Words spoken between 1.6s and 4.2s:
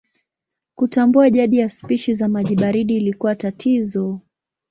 spishi za maji baridi ilikuwa tatizo.